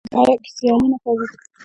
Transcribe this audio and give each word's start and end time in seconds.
دوی 0.03 0.11
په 0.13 0.19
بیو 0.27 0.41
کې 0.43 0.49
سیالي 0.57 0.87
نه 0.91 0.97
کوله 1.03 1.25